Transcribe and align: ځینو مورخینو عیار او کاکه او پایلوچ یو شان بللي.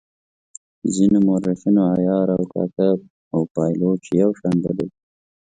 ځینو 0.93 1.17
مورخینو 1.27 1.81
عیار 1.95 2.27
او 2.35 2.43
کاکه 2.53 2.89
او 3.33 3.41
پایلوچ 3.55 4.03
یو 4.21 4.29
شان 4.39 4.55
بللي. 4.63 4.87